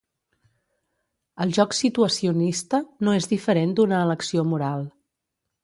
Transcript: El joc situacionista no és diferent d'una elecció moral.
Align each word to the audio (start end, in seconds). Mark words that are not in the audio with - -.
El 1.45 1.53
joc 1.57 1.77
situacionista 1.81 2.81
no 3.05 3.15
és 3.21 3.31
diferent 3.37 3.79
d'una 3.81 4.03
elecció 4.09 4.49
moral. 4.55 4.85